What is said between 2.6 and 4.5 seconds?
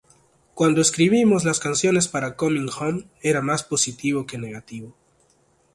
Home" era más positivo que